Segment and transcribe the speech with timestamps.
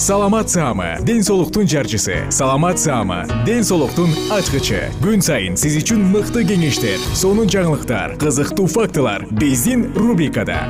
[0.00, 2.24] саламат саама ден соолуктун жарчысы.
[2.30, 4.88] Саламат саама ден соолуктун ачкычы.
[5.04, 10.64] Күн сайын сиз үчүн мыкты кеңештер сонун жаңылыктар кызыктуу фактылар биздин рубрикада.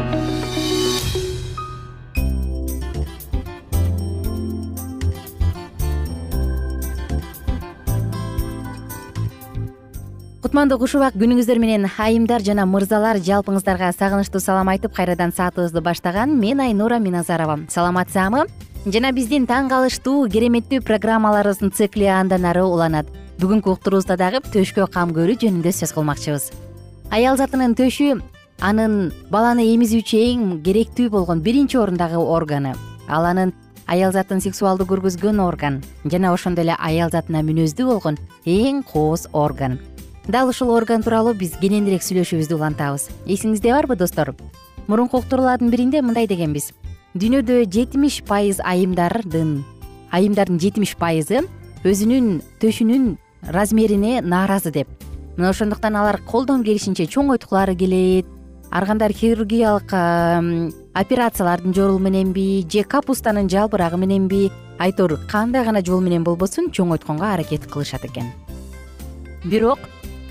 [10.42, 16.34] Кутмандуу куш убак күнүңүздөр менен айымдар жана мырзалар жалпыңыздарга сагынычтуу салам айтып кайрадан саатыбызды баштаган
[16.34, 17.60] мен айнура миназарова.
[17.70, 18.48] Саламатсызамы
[18.88, 23.08] жана биздин таң калыштуу кереметтүү программаларыбыздын цикли андан ары уланат.
[23.40, 26.46] Бүгүнкү уктуруубузда дагы төшкө кам көрүү жөнүндө сөз кылмакчыбыз.
[27.12, 28.14] Аял затынын төшү
[28.64, 32.72] анын баланы эмизүүчү эң керектүү болгон биринчи орундагы органы.
[33.08, 33.52] Ал анын
[33.86, 39.78] аял затын сексуалдуу көргөзгөн орган жана ошондой эле аял затына мүнөздүү болгон эң кооз орган.
[40.28, 43.10] Дал ушул орган тууралуу биз кененирээк сүйлөшүүбүздү улантабыз.
[43.26, 44.32] Эсиңизде барбы достор?
[44.86, 46.72] Мурунку уктуруулардын биринде мындай дегенбиз
[47.18, 49.64] дүйнөдө жетимиш пайыз айымдардын
[50.14, 51.40] айымдардын жетимиш пайызы
[51.82, 53.16] өзүнүн төшүнүн
[53.50, 54.88] размерине нааразы деп.
[55.36, 58.26] Мына ошондуктан алар колдон келишинче чоңойткулары келет.
[58.70, 59.90] Ар кандай хирургиялык
[60.94, 67.66] операциялардын жолу мененби же капустанын жалбырагы мененби айтор кандай гана жол менен болбосун чоңойтконго аракет
[67.66, 68.30] кылышат экен.
[69.42, 69.80] Бирок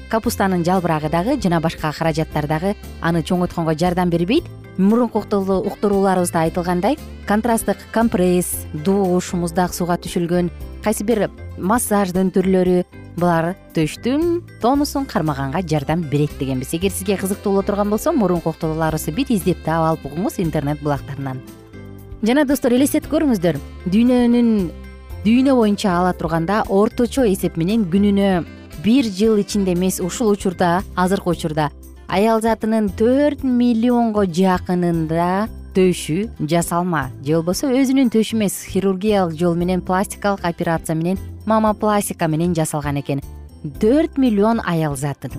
[0.09, 4.46] капустанын жалбырагы дагы жана башка каражаттар дагы аны чоңойтконго жардам бербейт
[4.79, 6.97] мурунку уктурууларыбызда айтылгандай
[7.28, 10.50] контрасттык компресс душ муздак сууга түшүлгөн
[10.84, 11.28] кайсы бир
[11.59, 12.85] массаждын түрлөрү
[13.19, 16.73] булар төштүн тонусун кармаганга жардам берет дегенбиз.
[16.73, 21.41] Эгер сизге кызыктуу боло турган болсо мурунку уктурууларыбызды бир издеп таап алып угуңуз интернет булактарынан.
[22.23, 23.59] Жана достор элестетип көрүңүздөр.
[23.91, 24.72] Дүйнөнүн
[25.25, 28.46] дүйнө боюнча ала турганда орточо эсеп менен күнүнө
[28.84, 31.69] бир жыл ичинде эмес ушул учурда азыркы учурда
[32.09, 35.47] аял затынын төрт миллионго жакынында
[35.78, 37.09] төшү жасалма.
[37.24, 43.22] Же болбосо өзүнүн төшү эмес хирургиялык жол менен пластикалык операция менен мамопластика менен жасалган экен.
[43.80, 45.31] Төрт миллион аял затын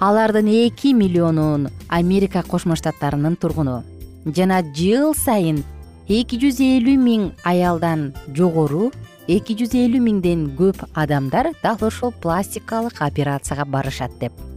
[0.00, 3.82] алардын эки миллионун америка кошмо штаттарынын тургуну.
[4.24, 5.62] Жана жыл сайын
[6.08, 8.90] эки жүз элүү миң аялдан жогору
[9.26, 14.53] эки жүз элүү миңден көп адамдар дал ошол пластикалык операцияга барышат деп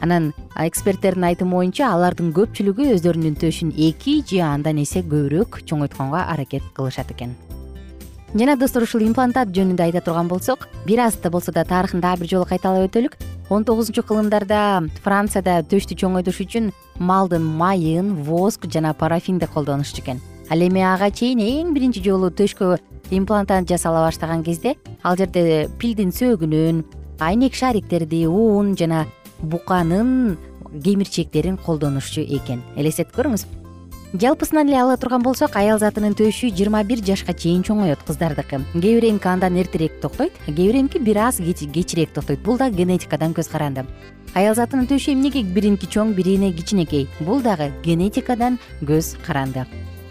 [0.00, 6.62] анан эксперттердин айтымы боюнча алардын көпчүлүгү өздөрүнүн төшүн эки же андан эсе көбүрөөк чоңойтконго аракет
[6.74, 7.34] кылышат экен.
[8.34, 12.22] Жана достор ушул имплантат жөнүндө айта турган болсок бир аз да болсо да тарыхын дагы
[12.22, 13.16] бир жолу кайталап өтөлүк.
[13.48, 20.20] Он тогузунчу кылымдарда францияда төштү чоңойтуш үчүн малдын майын воск жана парафинди колдонушчу экен.
[20.50, 22.76] Ал эми ага чейин эң биринчи жолу төшкө
[23.10, 26.84] имплантат жасала баштаган кезде ал жерде пилдин сөөгүнөн
[27.20, 29.06] айнек шариктерди ун жана
[29.42, 30.38] буканын
[30.72, 32.62] кемирчектерин колдонушчу экен.
[32.76, 33.46] Элестетип көрүңүз.
[34.08, 38.62] Жалпысынан эле ала турган болсок аял затынын төшү жыйырма бир жашка чейин чоңоет кыздардыкы.
[38.72, 40.32] Кээ биреники андан эртерээк токтойт.
[40.46, 42.40] Кээ биреники бир аз кечирээк токтойт.
[42.40, 43.84] Бул дагы генетикадан көз каранды.
[44.34, 47.06] Аял затынын төшү эмнеге бириники чоң бирине кичинекей?
[47.20, 49.66] Бул дагы генетикадан көз каранды.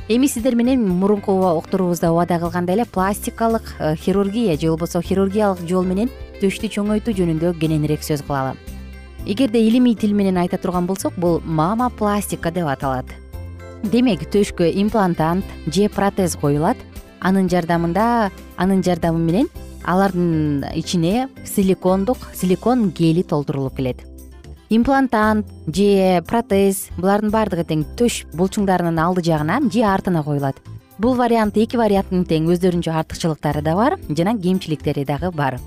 [0.09, 5.83] Эми сиздер менен мурунку уктуруубузда убада кылгандай эле пластикалык э, хирургия же болбосо хирургиялык жол
[5.83, 6.09] менен
[6.39, 8.55] төштү чоңойтуу жөнүндө кененирээк сөз кылалы
[9.27, 13.05] эгерде илимий тил менен айта турган болсок бул мама пластика деп аталат.
[13.83, 16.77] Демек төшкө имплантант же протез коюлат.
[17.19, 19.49] Анын жардамында анын жардамы менен
[19.83, 24.05] алардын ичине силикондук силикон гели толтурулуп келет.
[24.69, 30.55] Имплантант же протез булардын баардыгы тең төш булчуңдарынын алды жагына же артына коюлат.
[30.97, 35.59] Бул вариант эки варианттын тең өздөрүнчө артыкчылыктары да бар жана кемчиликтери дагы бар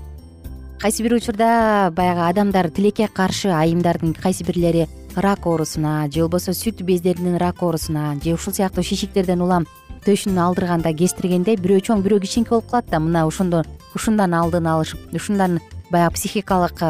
[0.81, 6.81] кайсы бир учурда баягы адамдар тилекке каршы айымдардын кайсы бирлери рак оорусуна же болбосо сүт
[6.81, 9.67] бездеринин рак оорусуна же ушул сыяктуу шишиктерден улам
[10.05, 12.97] төшүн алдырганда кестиргенде бирөө чоң бирөө кичинекей болуп калат да.
[12.97, 13.61] Мына ошондо
[13.93, 15.59] ушундан алдын алышып ушундан
[15.91, 16.81] баягы психикалык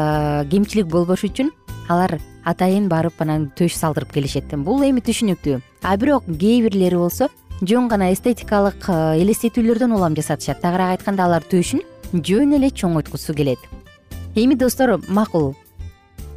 [0.48, 1.52] кемчилик болбош үчүн
[1.92, 4.48] алар атайын барып анан төш салдырып келишет.
[4.56, 5.60] Бул эми түшүнүктүү.
[5.82, 7.28] А бирок кээ бирлери болсо
[7.60, 10.62] жөн гана эстетикалык элестетүүлөрдөн улам жасатышат.
[10.64, 13.60] Тагыраак айтканда алар төшүн жөн эле чоңойткусу келет
[14.34, 15.54] эми достор макул.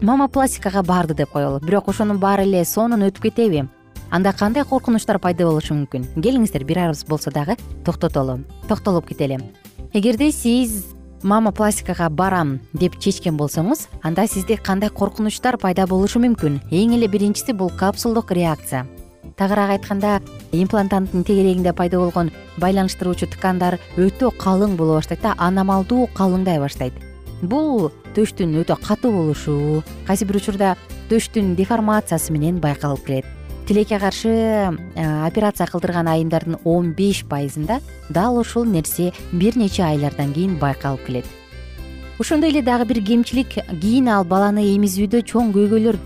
[0.01, 1.59] Мама пластикага барды деп коелу.
[1.59, 3.68] Бирок ошонун баары эле сонун өтүп кетеби.
[4.12, 6.06] Анда кандай коркунучтар пайда болушу мүмкүн?
[6.21, 9.39] Келиңиздер бир аз болсо дагы токтотолу токтолуп кетели
[9.94, 10.94] эгерде сиз
[11.24, 16.59] мама пластикага барам деп чечкен болсоңуз анда сизде кандай коркунучтар пайда болушу мүмкүн?
[16.69, 18.86] Эң эле биринчиси бул капсулдук реакция.
[19.36, 20.19] Тагыраак айтканда
[20.51, 26.94] имплантанттын тегерегинде пайда болгон байланыштыруучу ткандар өтө калың боло баштайт да аномалдуу калыңдай баштайт
[27.41, 30.75] бул төштүн өтө катуу болушу кайсы бир учурда
[31.09, 33.25] төштүн деформациясы менен байкалып келет.
[33.67, 34.31] Тилекке каршы
[34.95, 37.79] операция кылдырган айымдардын он беш пайызында
[38.09, 41.25] дал ушул нерсе бир нече айлардан кийин байкалып келет.
[42.19, 45.97] Ошондой эле дагы бир кемчилик кийин ал баланы эмизүүдө чоң көйгөйлөр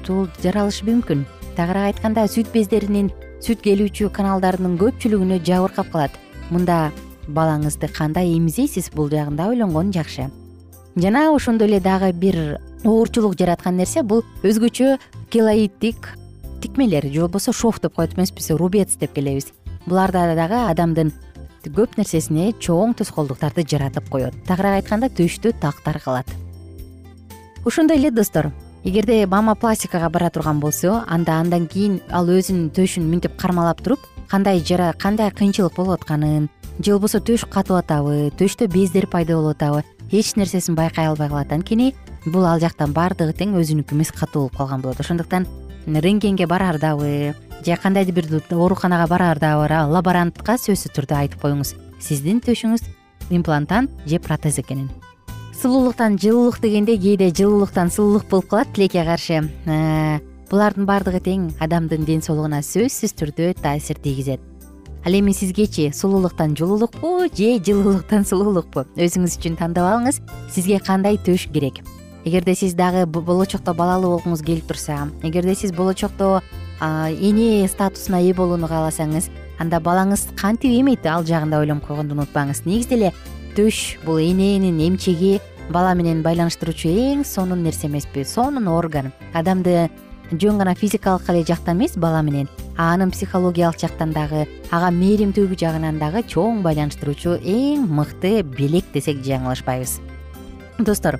[0.41, 1.25] жаралышы мүмкүн.
[1.55, 3.11] Тагыраак айтканда сүт бездеринин
[3.43, 6.11] сүт келүүчү каналдарынын көпчүлүгүнө жабыркап калат.
[6.49, 6.91] Мында
[7.27, 10.31] балаңызды кандай эмизейсиз бул жагын да ойлонгон жакшы
[10.95, 14.97] жана ошондой эле дагы бир оорчулук жараткан нерсе бул өзгөчө
[15.29, 16.17] келоидтик
[16.61, 19.53] тикмелер же болбосо шов деп коет эмеспиз рубец деп келебиз.
[19.85, 21.13] Буларда дагы адамдын
[21.65, 24.35] көп нерсесине чоң тоскоолдуктарды жаратып коет.
[24.47, 26.27] Тагыраак айтканда төштө тактар калат
[27.65, 28.51] ошондой эле достор
[28.83, 33.99] эгерде мама пластикага бара турган болсо анда андан кийин ал өзүнүн төшүн мынтип кармалап туруп
[34.29, 36.49] кандай жара кандай кыйынчылык болуп атканын
[36.79, 41.51] же болбосо төш катып атабы төштө бездер пайда болуп атабы эч нерсесин байкай албай калат
[41.51, 41.93] анткени
[42.25, 44.99] бул ал жактан баардыгы тең өзүнүкү эмес катуу болуп калган болот.
[44.99, 45.47] Ошондуктан
[45.85, 47.35] рентгенге бараардабы
[47.65, 51.75] же кандайдыр бир ооруканага бараардабы лаборантка сөзсүз түрдө айтып коюңуз.
[51.99, 52.83] Сиздин төшүңүз
[53.29, 54.89] имплантант же протез экенин.
[55.61, 58.73] Сулуулуктан жылуулук дегенде кээде жылуулуктан сулуулук болуп калат.
[58.73, 60.19] Тилекке каршы э,
[60.49, 64.48] булардын баардыгы тең адамдын ден соолугуна сөзсүз түрдө таасир тийгизет
[65.05, 68.85] ал эми сизгечи сулуулуктан жылуулукпу же жылуулуктан сулуулукпу?
[68.95, 70.19] Өзүңүз үчүн тандап алыңыз.
[70.51, 71.79] Сизге кандай төш керек?
[72.25, 76.41] Эгерде сиз дагы болочокто балалуу болгуңуз келип турса эгерде сиз болочокто
[76.81, 79.29] эне статусуна ээ болууну кааласаңыз
[79.59, 81.05] анда балаңыз кантип эмейт?
[81.05, 82.65] Ал жагын да ойлонуп койгонду унутпаңыз.
[82.65, 83.13] Негизи эле
[83.55, 85.39] төш бул эненин эмчеги
[85.71, 88.25] бала менен байланыштыруучу эң сонун нерсе эмеспи.
[88.25, 89.13] Сонун орган.
[89.33, 89.89] Адамды
[90.31, 95.97] жөн гана физикалык эле жактан эмес бала менен анын психологиялык жактан дагы ага мээримдүү жагынан
[95.99, 99.97] дагы чоң байланыштыруучу эң мыкты белек десек жаңылышпайбыз.
[100.79, 101.19] Достор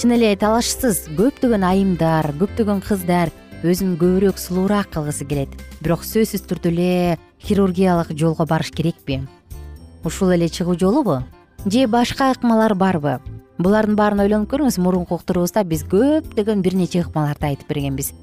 [0.00, 5.52] чын эле талашсыз көптөгөн айымдар көптөгөн кыздар өзүн көбүрөөк сулуураак кылгысы келет.
[5.84, 9.20] Бирок сөзсүз түрдө эле хирургиялык жолго барыш керекпи?
[10.04, 11.20] Ушул эле чыгуу жолубу?
[11.66, 13.20] Же башка ыкмалар барбы?
[13.58, 18.14] Булардын баарын ойлонуп көрүңүз мурунку уктурубузда биз көптөгөн бир нече ыкмаларды айтып бергенбиз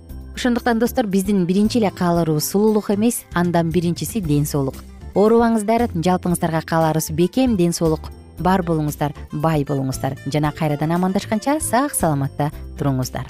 [0.42, 4.74] ошондуктан достор биздин биринчи эле кааларыбыз сулуулук эмес андан биринчиси ден соолук.
[5.14, 10.18] Оорубаңыздар жалпыңыздарга кааларыбыз бекем ден соолук бар болуңуздар бай болуңуздар.
[10.26, 13.30] Жана кайрадан амандашканча сак саламатта туруңуздар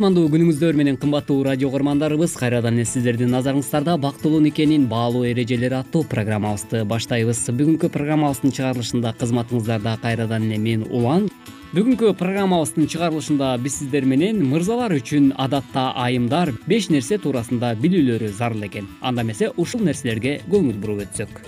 [0.00, 6.06] кутмандуу күнүңүздөр менен кымбаттуу радио угармандарыбыз кайрадан эле сиздердин назарыңыздарда бактылуу никенин баалуу эрежелери аттуу
[6.08, 7.42] программабызды баштайбыз.
[7.58, 11.28] Бүгүнкү программабыздын чыгарылышында кызматыңыздарда кайрадан эле мен улан
[11.76, 18.70] бүгүнкү программабыздын чыгарылышында биз сиздер менен мырзалар үчүн адатта айымдар беш нерсе туурасында билүүлөрү зарыл
[18.72, 18.88] экен.
[19.02, 21.42] Анда эмесе ушул нерселерге көңүл буруп өтсөк.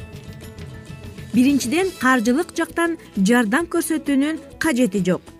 [1.32, 5.38] Биринчиден каржылык жактан жардам көрсөтүүнүн кажети жок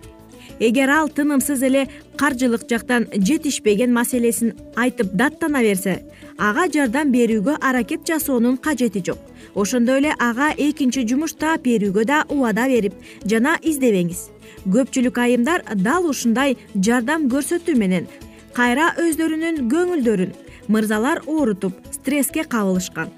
[0.59, 6.03] эгер ал тынымсыз эле каржылык жактан жетишпеген маселесин айтып даттана берсе
[6.37, 9.17] ага жардам берүүгө аракет жасоонун кажети жок.
[9.55, 12.93] Ошондой эле ага экинчи жумуш таап берүүгө да убада берип
[13.25, 14.29] жана издебеңиз.
[14.65, 18.07] Көпчүлүк айымдар дал ушундай жардам көрсөтүү менен
[18.53, 20.33] кайра өздөрүнүн көңүлдөрүн
[20.67, 23.09] мырзалар оорутуп стресске кабылышкан.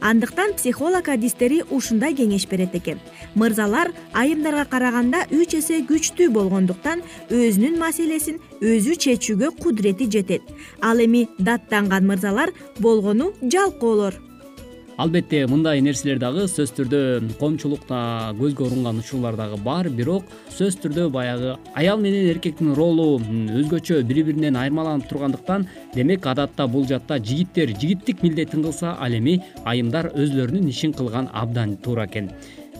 [0.00, 3.00] Андыктан психолог адистери ушундай кеңеш берет экен
[3.34, 10.42] мырзалар айымдарга караганда үч эсе күчтүү болгондуктан өзүнүн маселесин өзү чечүүгө кудурети жетет.
[10.80, 14.20] Ал эми даттанган мырзалар болгону жалкоолор
[15.00, 16.98] албетте мындай нерселер дагы сөзсүз түрдө
[17.40, 18.00] коомчулукта
[18.36, 23.14] көзгө урунган учурлар дагы бар бирок сөзсүз түрдө баягы аял менен эркектин ролу
[23.62, 29.38] өзгөчө бири биринен айырмаланып тургандыктан демек адатта бул жакта жигиттер жигиттик милдетин кылса ал эми
[29.64, 32.28] айымдар өзлөрүнүн ишин кылган абдан туура экен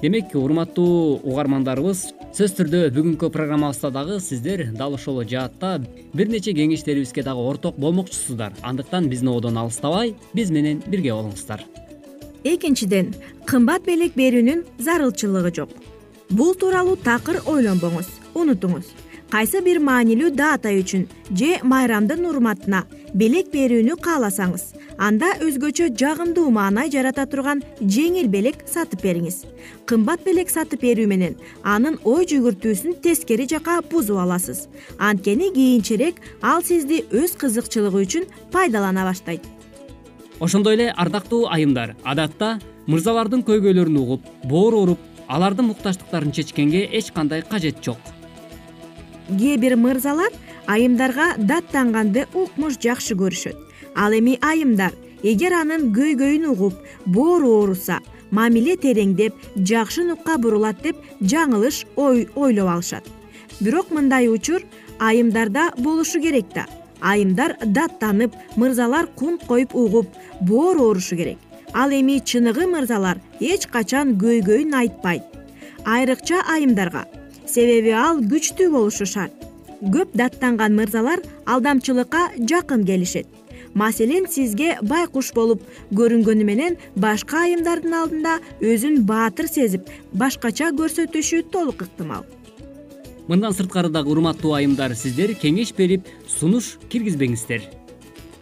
[0.01, 5.75] демек урматтуу угармандарыбыз сөзсүз түрдө бүгүнкү программабызда дагы сиздер дал ошол жаатта
[6.15, 8.55] бир нече кеңештерибизге дагы орток болмокчусуздар.
[8.63, 11.67] Андыктан биздин одон алыстабай биз менен бирге болуңуздар.
[12.45, 13.13] Экинчиден
[13.45, 15.77] кымбат белек берүүнүн зарылчылыгы жок.
[16.31, 18.89] Бул тууралуу такыр ойлонбоңуз унутуңуз.
[19.31, 24.65] Кайсы бир маанилүү даата үчүн же майрамдын урматына белек берүүнү кааласаңыз
[25.01, 29.47] анда өзгөчө жагымдуу маанай жарата турган жеңил белек сатып бериңиз.
[29.89, 34.67] Кымбат белек сатып берүү менен анын ой жүгүртүүсүн тескери жакка бузуп аласыз.
[34.99, 39.41] Анткени кийинчерээк ал сизди өз кызыкчылыгы үчүн пайдалана баштайт.
[40.39, 47.41] Ошондой эле ардактуу айымдар адатта мырзалардын көйгөйлөрүн угуп боору ооруп алардын муктаждыктарын чечкенге эч кандай
[47.43, 47.99] кажет жок.
[49.33, 50.33] Кээ бир мырзалар
[50.67, 54.93] айымдарга даттанганды укмуш жакшы көрүшөт ал эми айымдар
[55.23, 56.75] эгер анын көйгөйүн угуп
[57.07, 63.05] боору ооруса мамиле тереңдеп жакшы нукка бурулат деп жаңылыш ой ойлоп алышат.
[63.61, 64.63] Бирок мындай учур
[64.99, 66.67] айымдарда болушу керек да.
[67.01, 70.09] Айымдар даттанып мырзалар кунт коюп угуп
[70.41, 71.39] боору оорушу керек.
[71.73, 75.23] Ал эми чыныгы мырзалар эч качан көйгөйүн айтпайт.
[75.85, 77.07] Айрыкча айымдарга
[77.47, 79.33] себеби ал күчтүү болушу шарт.
[79.81, 83.27] Көп даттанган мырзалар алдамчылыкка жакын келишет
[83.75, 85.63] маселен сизге байкуш болуп
[85.95, 92.25] көрүнгөнү менен башка айымдардын алдында өзүн баатыр сезип башкача көрсөтүшү толук ыктымал.
[93.29, 97.63] Мындан сырткары дагы урматтуу айымдар сиздер кеңеш берип сунуш киргизбеңиздер.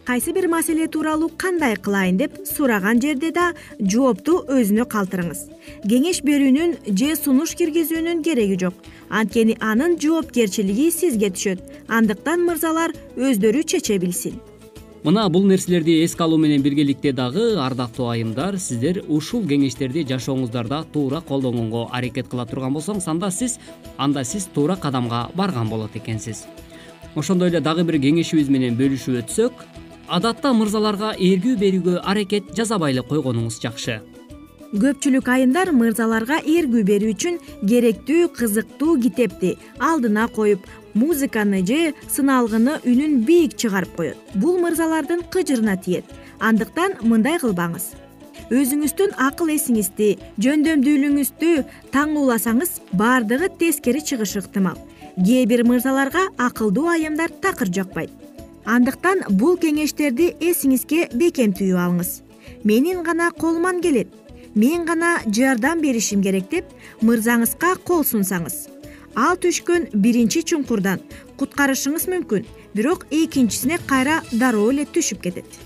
[0.09, 5.43] Кайсы бир маселе тууралуу кандай кылайын деп сураган жерде да жоопту өзүнө калтырыңыз.
[5.85, 8.73] Кеңеш берүүнүн же сунуш киргизүүнүн кереги жок.
[9.09, 11.61] Анткени анын жоопкерчилиги сизге түшөт.
[11.87, 14.41] Андыктан мырзалар өздөрү чече билсин
[15.03, 21.21] мына бул нерселерди эске алуу менен биргеликте дагы ардактуу айымдар сиздер ушул кеңештерди жашооңуздарда туура
[21.21, 23.59] колдонгонго аракет кыла турган болсоңуз анда сиз
[23.97, 26.45] анда сиз туура кадамга барган болот экенсиз.
[27.15, 29.65] Ошондой эле дагы бир кеңешибиз менен бөлүшүп өтсөк
[30.07, 34.01] адатта мырзаларга эргүү берүүгө аракет жасабай эле койгонуңуз жакшы.
[34.69, 43.23] Көпчүлүк айымдар мырзаларга эргүү берүү үчүн керектүү кызыктуу китепти алдына коюп музыканы же сыналгыны үнүн
[43.25, 44.17] бийик чыгарып коет.
[44.35, 46.05] Бул мырзалардын кыжырына тиет.
[46.39, 47.91] Андыктан мындай кылбаңыз.
[48.49, 51.51] Өзүңүздүн акыл эсиңизди жөндөмдүүлүгүңүздү
[51.93, 54.79] таңууласаңыз баардыгы тескери чыгышы ыктымал.
[55.19, 58.09] Кээ бир мырзаларга акылдуу айымдар такыр жакпайт
[58.69, 62.11] андыктан бул кеңештерди эсиңизге бекем түйүп алыңыз.
[62.63, 64.09] Менин гана колуман келет.
[64.55, 66.65] Мен гана жардам беришим керек деп
[67.01, 68.78] мырзаңызга кол сунсаңыз
[69.15, 71.01] ал түшкөн биринчи чуңкурдан.
[71.39, 75.59] Куткарышыңыз мүмкүн бирок экинчисине кайра дароо эле түшүп кетет.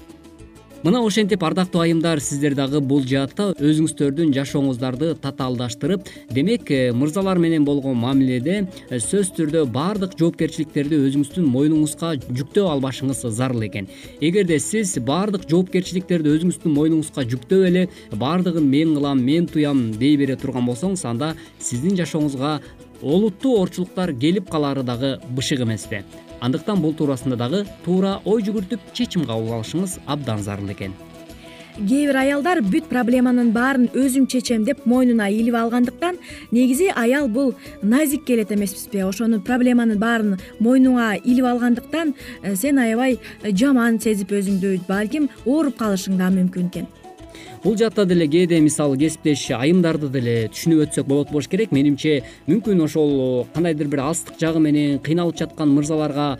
[0.84, 7.64] Мына ошентип ардактуу айымдар сиздер дагы бул жаатта өзүңүздөрдүн жашооңуздарды татаалдаштырып демек э, мырзалар менен
[7.64, 13.88] болгон мамиледе э, сөзсүз түрдө баардык жоопкерчиликтерди өзүңүздүн мойнуңузга жүктөп албашыңыз зарыл экен.
[14.20, 20.36] Эгерде сиз баардык жоопкерчиликтерди өзүңүздүн мойнуңузга жүктөп эле баардыгын мен кылам мен туям дей бере
[20.36, 22.58] турган болсоңуз анда сиздин жашооңузга
[23.04, 26.04] олуттуу оорчулуктар келип калаары дагы бышык эмеспи
[26.42, 30.94] андыктан бул туурасында дагы туура ой жүгүртүп чечим кабыл алышыңыз абдан зарыл экен.
[31.74, 36.20] Кээ бир аялдар бүт проблеманын баарын өзүм чечем деп мойнуна илип алгандыктан
[36.52, 42.14] негизи аял бул назик келет эмеспизби ошону проблеманын баарын мойнуңа илип алгандыктан
[42.44, 46.92] э, сен аябай жаман сезип өзүңдү балким ооруп калышың да мүмкүн экен
[47.64, 51.72] бул жаатта деле кээде мисалы кесиптеш айымдарды деле түшүнүп өтсөк болот болуш керек.
[51.72, 56.38] Менимче мүмкүн ошол кандайдыр бир алыстык жагы менен кыйналып жаткан мырзаларга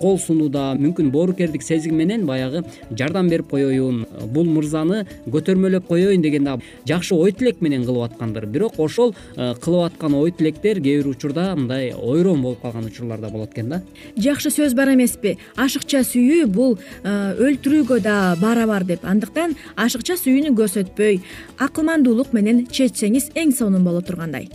[0.00, 6.44] кол сунууда мүмкүн боорукердик сезим менен баягы жардам берип коеюн бул мырзаны көтөрмөлөп коеюн деген
[6.44, 8.46] да жакшы ой тилек менен кылып аткандыр.
[8.46, 13.28] Бирок ошол кылып аткан ой тилектер кээ бир учурда мындай ойрон болуп калган учурлар да
[13.28, 13.82] болот экен да.
[14.16, 15.36] Жакшы сөз бар эмеспи.
[15.56, 19.04] Ашыкча сүйүү бул өлтүрүүгө да барабар деп.
[19.04, 21.22] Андыктан ашыкча сүйүүнү көрсөтпөй
[21.56, 24.50] акылмандуулук менен чечсеңиз эң сонун боло тургандай.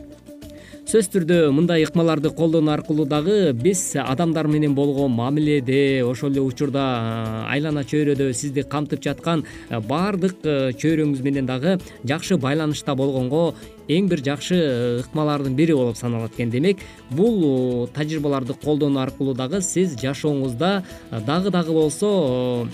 [0.89, 7.45] Сөзсүз түрдө мындай ыкмаларды колдонуу аркылуу дагы биз адамдар менен болгон мамиледе ошол эле учурда
[7.45, 10.41] айлана чөйрөдө сизди камтып жаткан баардык
[10.81, 11.77] чөйрөңүз менен дагы
[12.09, 13.53] жакшы байланышта болгонго
[13.85, 14.57] эң бир жакшы
[15.03, 16.49] ыкмалардын бири болуп саналат экен.
[16.49, 20.81] Демек бул тажрыйбаларды колдонуу аркылуу дагы сиз жашооңузда
[21.21, 22.65] дагы дагы болсо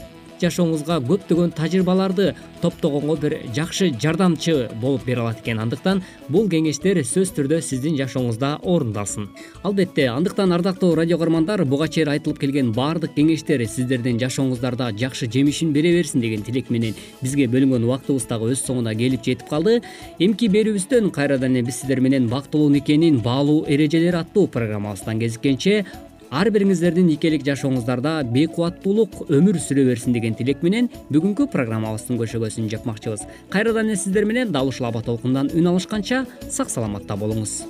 [0.42, 5.60] жашооңузга көптөгөн тажрыйбаларды топтогонго бир жакшы жардамчы болуп бере алат экен.
[5.60, 9.30] Андыктан бул кеңештер сөзсүз түрдө сиздин жашооңузда орундалсын
[9.64, 15.74] албетте андыктан ардактуу радио каармандар буга чейин айтылып келген баардык кеңештер сиздердин жашооңуздарда жакшы жемишин
[15.74, 19.82] бере берсин деген тилек менен бизге бөлүнгөн убактыбыз дагы өз соңуна келип жетип калды.
[20.20, 25.86] Эмки берүүбүздөн кайрадан эле биз сиздер менен бактылуу никенин баалуу эрежелери аттуу программабыздан кезиккенче
[26.32, 33.26] ар бириңиздердин никелик жашооңуздарда бейкубаттуулук өмүр сүрө берсин деген тилек менен бүгүнкү программабыздын көшөгөсүн жапмакчыбыз.
[33.54, 37.64] Кайрадан эле сиздер менен дал ушул аба толкундан үн алышканча сак саламатта болуңуз.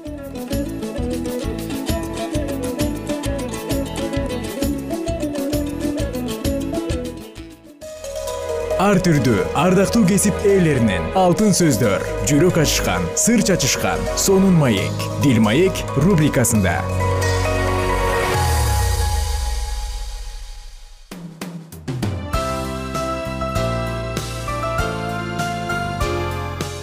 [8.75, 15.79] Ар түрдүү ардактуу кесип ээлеринен алтын сөздөр жүрөк ачышкан сыр чачышкан сонун маек дил маек
[15.95, 16.81] рубрикасында.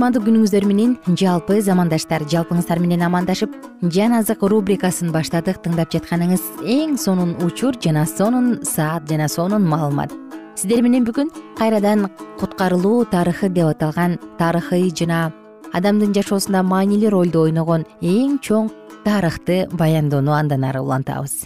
[0.00, 3.52] кутмандуу күнүңүздөр менен жалпы замандаштар жалпыңыздар менен амандашып
[3.92, 10.14] жан азык рубрикасын баштадык тыңдап жатканыңыз эң сонун учур жана сонун саат жана сонун маалымат.
[10.56, 11.28] Сиздер менен бүгүн
[11.60, 12.06] кайрадан
[12.40, 15.34] куткарылуу тарыхы деп аталган тарыхый жана
[15.76, 18.72] адамдын жашоосунда маанилүү ролду ойногон эң чоң
[19.04, 21.44] тарыхты баяндоону андан ары улантабыз.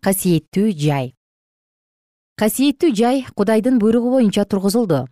[0.00, 1.12] Касиеттүү жай.
[2.40, 5.04] Касиеттүү жай кудайдын буйругу боюнча тургузулду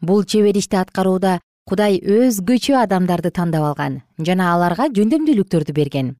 [0.00, 6.14] бул чебер ишти аткарууда кудай өзгөчө адамдарды тандап алган жана аларга жөндөмдүүлүктөрдү берген.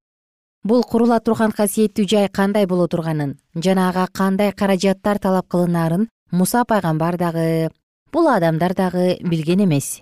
[0.65, 6.65] Бул курула турган касиеттүү жай кандай боло турганын жана ага кандай каражаттар талап кылынаарын муса
[6.65, 7.71] пайгамбар дагы
[8.13, 10.01] бул адамдар дагы билген эмес.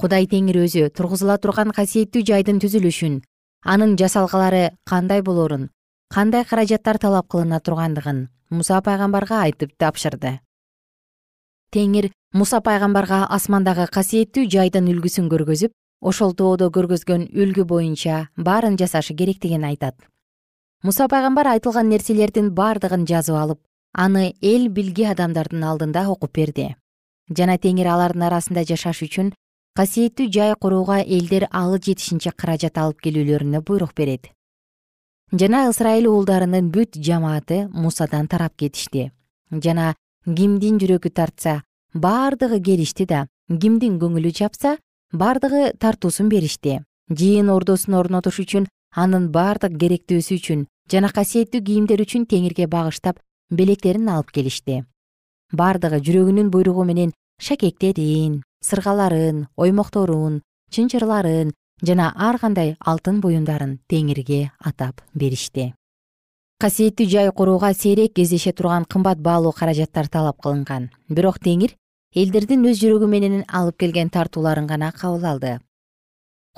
[0.00, 3.20] Кудай теңир өзү тургузула турган касиеттүү жайдын түзүлүшүн
[3.62, 5.68] анын жасалгалары кандай болорун
[6.10, 10.40] кандай каражаттар талап кылына тургандыгын муса пайгамбарга айтып тапшырды.
[11.70, 15.72] Теңир муса пайгамбарга асмандагы касиеттүү жайдын үлгүсүн көргөзүп
[16.06, 19.96] ошол тоодо көргөзгөн үлгү боюнча баарын жасашы керектигин айтат.
[20.82, 23.58] Муса пайгамбар айтылган нерселердин бардыгын жазып алып
[23.92, 26.76] аны эл билге адамдардын алдында окуп берди.
[27.36, 29.32] Жана теңир алардын арасында жашаш үчүн
[29.74, 34.30] касиеттүү жай курууга элдер алы жетишинче каражат алып келүүлөрүнө буйрук берет.
[35.32, 39.10] Жана ысрайыл уулдарынын бүт жамааты мусадан тарап кетишти.
[39.50, 41.62] Жана кимдин жүрөгү тартса
[41.94, 44.76] бардыгы келишти да кимдин көңүлү жапса
[45.12, 46.80] бардыгы тартуусун беришти.
[47.10, 53.18] Жыйын ордосун орнотуш үчүн анын бардык керектүүсү үчүн жана касиеттүү кийимдер үчүн теңирге багыштап
[53.50, 54.84] белектерин алып келишти.
[55.52, 57.10] Бардыгы жүрөгүнүн буйругу менен
[57.42, 61.50] шакектерин сыргаларын оймокторун чынчырларын
[61.82, 65.72] жана ар кандай алтын буюмдарын теңирге атап беришти.
[66.60, 70.90] Касиеттүү жай курууга сейрек кездеше турган кымбат баалуу каражаттар талап кылынган.
[71.08, 71.72] Бирок теңир
[72.10, 75.60] элдердин өз жүрөгү менен алып келген тартууларын гана кабыл алды.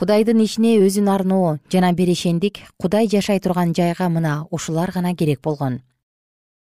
[0.00, 5.82] Кудайдын ишине өзүн арноо жана берешендик кудай жашай турган жайга мына ушулар гана керек болгон.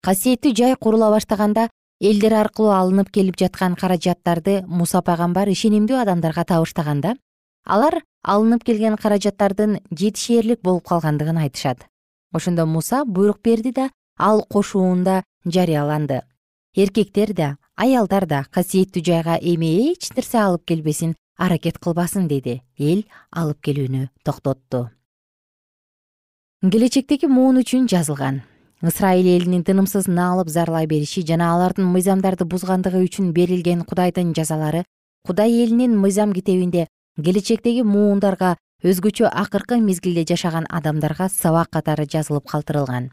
[0.00, 1.68] Касиеттүү жай курула баштаганда
[2.00, 7.16] элдер аркылуу алынып келип жаткан каражаттарды муса пайгамбар ишенимдүү адамдарга табыштаганда
[7.66, 11.84] алар алынып келген каражаттардын жетишээрлик болуп калгандыгын айтышат.
[12.32, 16.22] Ошондо муса буйрук берди да ал кошуунда жарыяланды.
[16.74, 22.60] Эркектер да аялдар да касиеттүү жайга эми эч нерсе алып келбесин аракет кылбасын деди.
[22.78, 24.88] Эл алып келүүнү токтотту
[26.58, 28.42] келечектеги муун үчүн жазылган.
[28.82, 34.82] Ысрайыл элинин тынымсыз наалып зарлай бериши жана алардын мыйзамдарды бузгандыгы үчүн берилген кудайдын жазалары
[35.26, 43.10] кудай элинин мыйзам китебинде келечектеги муундарга өзгөчө акыркы мезгилде жашаган адамдарга сабак катары жазылып калтырылган.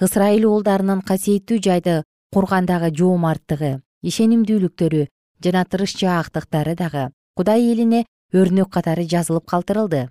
[0.00, 2.02] Ысрайыл уулдарынын касиеттүү жайды
[2.34, 3.70] кургандагы жоомарттыгы
[4.06, 5.06] ишенимдүүлүктөрү
[5.44, 10.08] жана тырышчаактыктары дагы кудай элине өрнөк катары жазылып калтырылды.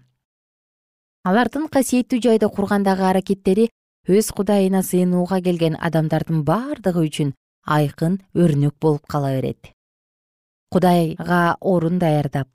[1.24, 3.70] Алардын касиеттүү жайды кургандагы аракеттери
[4.08, 7.34] өз кудайына сыйынууга келген адамдардын бардыгы үчүн
[7.66, 9.72] айкын өрнөк болуп кала берет.
[10.72, 12.50] Кудайга орун даярдап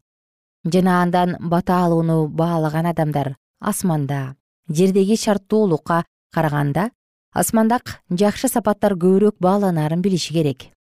[0.65, 4.37] жана андан бата алууну баалаган адамдар асманда
[4.69, 6.91] жердеги шарттуулукка караганда
[7.35, 10.71] асмандак жакшы сапаттар көбүрөөк бааланаарын билиши керек.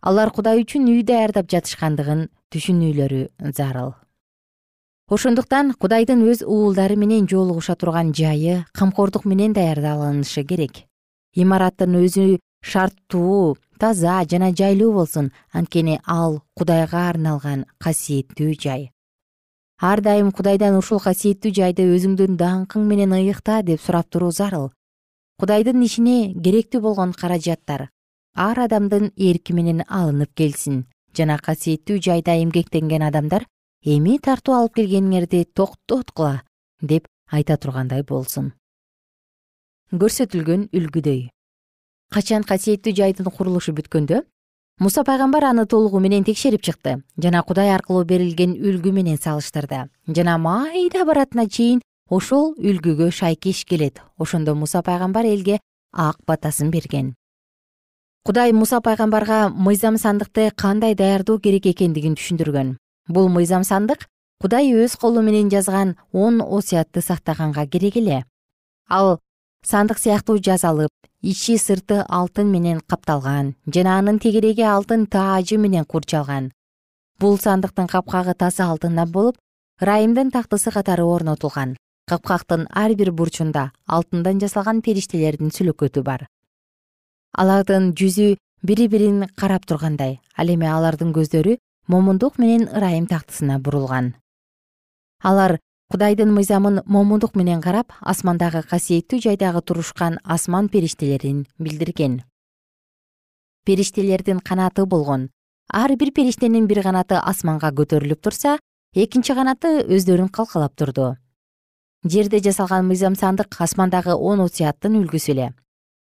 [0.00, 3.92] Алар кудай үчүн үй даярдап жатышкандыгын түшүнүүлөрү зарыл.
[5.12, 10.86] Ошондуктан кудайдын өз уулдары менен жолугуша турган жайы камкордук менен даярдалынышы керек.
[11.36, 18.88] Имараттын өзү шарттуу таза жана жайлуу болсун анткени ал кудайга арналган касиеттүү жай.
[19.80, 24.70] Ар дайым кудайдан ушул касиеттүү жайды өзүңдүн даңкың менен ыйыкта деп сурап туруу зарыл
[25.40, 27.88] кудайдын ишине керектүү болгон каражаттар
[28.34, 30.84] ар адамдын эрки менен алынып келсин.
[31.14, 33.46] Жана касиеттүү жайда эмгектенген адамдар
[33.84, 36.42] эми тартуу алып келгениңерди токтоткула
[36.82, 38.52] деп айта тургандай болсун.
[39.92, 41.28] Көрсөтүлгөн үлгүдөй.
[42.10, 44.24] Качан касиеттүү жайдын курулушу бүткөндө
[44.82, 49.86] муса пайгамбар аны толугу менен текшерип чыкты жана кудай аркылуу берилген үлгү менен салыштырды.
[50.06, 54.00] Жана майда баратына чейин ошол үлгүгө шайкеш келет.
[54.18, 55.60] Ошондо муса пайгамбар элге
[55.92, 57.14] ак батасын берген.
[58.24, 62.76] Кудай муса пайгамбарга мыйзам сандыкты кандай даярдоо керек экендигин түшүндүргөн.
[63.08, 64.06] Бул мыйзам сандык
[64.40, 68.24] кудай өз колу менен жазган он осуятты сактаганга керек эле.
[68.88, 69.20] Ал
[69.64, 70.90] сандык сыяктуу жасалып
[71.22, 76.52] ичи сырты алтын менен капталган жана анын тегереги алтын таажы менен курчалган.
[77.18, 79.36] Бул сандыктын капкагы таза алтындан болуп
[79.80, 86.26] ырайымдын тактысы катары орнотулган капкактын ар бир бурчунда алтындан жасалган периштелердин сүлөкөтү бар.
[87.32, 91.56] Алардын жүзү бири бирин карап тургандай ал эми алардын көздөрү
[91.88, 94.14] момундук менен ырайым тактысына бурулган.
[95.22, 95.58] Алар
[95.90, 102.22] кудайдын мыйзамын момундук менен карап асмандагы касиеттүү жайдагы турушкан асман периштелерин билдирген.
[103.64, 105.30] Периштелердин канаты болгон.
[105.72, 108.58] Ар бир периштенин бир канаты асманга көтөрүлүп турса
[108.94, 111.14] экинчи канаты өздөрүн калкалап турду
[112.04, 115.52] жерде жасалган мыйзам сандык асмандагы он осуяттын үлгүсү эле.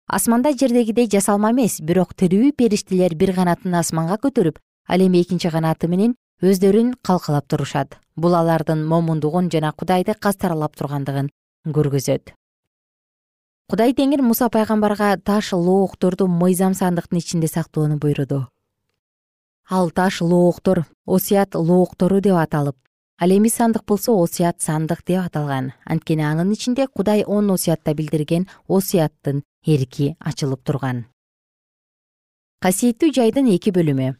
[0.09, 5.89] Асманда жердегидей жасалма эмес бирок тирүү периштелер бир канатын асманга көтөрүп ал эми экинчи канаты
[5.89, 7.99] менен өздөрүн калкалап турушат.
[8.17, 11.31] Бул алардын момундугун жана кудайды кастарлап тургандыгын
[11.67, 12.33] көргөзөт.
[13.71, 18.49] Кудай теңир муса пайгамбарга таш лоокторду мыйзам сандыктын ичинде сактоону буйруду.
[19.71, 22.77] Ал таш лооктор осуят лооктору деп аталып
[23.19, 25.73] ал эми сандык болсо осуят сандык деп аталган.
[25.85, 31.07] Анткени анын ичинде кудай он осуятта билдирген осуяттын эрки ачылып турган.
[32.63, 34.15] Касиеттүү жайдын эки бөлүмү.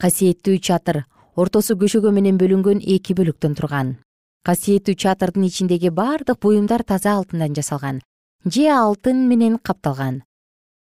[0.00, 1.04] Касиеттүү чатыр
[1.36, 3.96] ортосу көшөгө менен бөлүнгөн эки бөлүктөн турган.
[4.44, 8.00] Касиеттүү чатырдын ичиндеги бардык буюмдар таза алтындан жасалган
[8.46, 10.22] же алтын менен капталган.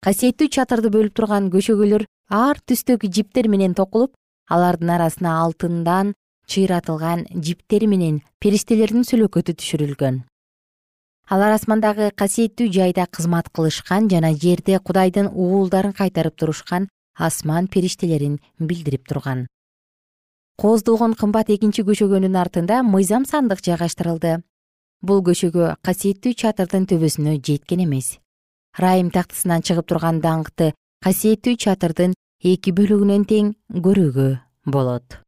[0.02, 4.16] Касиеттүү чатырды бөлүп турган көшөгөлөр ар түстөгү жиптер менен токулуп
[4.50, 6.14] алардын арасына алтындан
[6.48, 10.22] чыйратылган жиптер менен периштелердин сүлөкөтү түшүрүлгөн.
[11.32, 19.08] Алар асмандагы касиеттүү жайда кызмат кылышкан жана жерде кудайдын уулдарын кайтарып турушкан асман периштелерин билдирип
[19.08, 19.48] турган.
[20.60, 24.42] Кооздолгон кымбат экинчи көшөгөнүн артында мыйзам сандык жайгаштырылды.
[25.02, 28.20] Бул көшөгө касиеттүү чатырдын төбөсүнө жеткен эмес.
[28.78, 30.74] Ырайым тактысынан чыгып турган даңкты
[31.04, 33.56] касиеттүү чатырдын эки бөлүгүнөн тең
[33.88, 34.30] көрүүгө
[34.66, 35.22] болот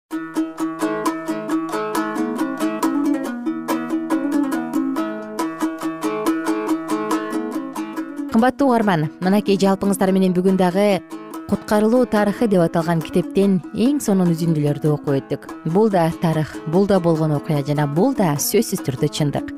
[8.33, 11.03] кымбаттуу угарман мынакей жалпыңыздар менен бүгүн дагы
[11.51, 15.45] куткарылуу тарыхы деп аталган китептен эң сонун үзүндүлөрдү окуп өттүк.
[15.69, 19.53] Бул да тарых бул да болгон окуя жана бул да сөзсүз түрдө чындык.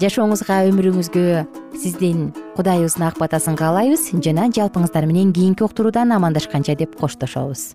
[0.00, 1.26] Жашооңузга өмүрүңүзгө
[1.76, 7.74] сиздин кудайыбыздын ак батасын каалайбыз жана жалпыңыздар менен кийинки уктуруудан амандашканча деп коштошобуз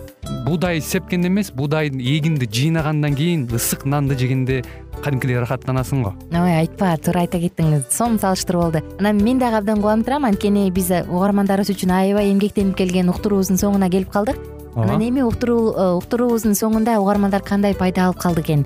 [0.45, 4.63] буудай сепкенде эмес буудайдын эгинди жыйнагандан кийин ысык нанды жегенде
[5.01, 6.13] кадимкидей ырахаттанасың го.
[6.31, 8.83] Ой айтпа туура айта кеттиң сонун салыштыруу болду.
[8.99, 10.25] Анан мен дагы абдан кубанып турам.
[10.25, 14.37] Анткени биз угармандарыбыз үчүн аябай эмгектенип келген уктуруубуздун соңуна келип калдык.
[14.75, 18.65] Анан эми уктуруубуздун соңунда угармандар кандай пайда алып калды экен